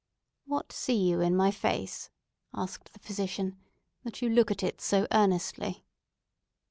[0.47, 2.09] "What see you in my face,"
[2.55, 3.59] asked the physician,
[4.03, 5.85] "that you look at it so earnestly?"